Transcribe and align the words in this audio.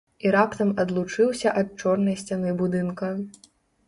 І 0.27 0.29
раптам 0.35 0.69
адлучыўся 0.83 1.51
ад 1.61 1.67
чорнай 1.83 2.17
сцяны 2.21 2.55
будынка. 2.63 3.11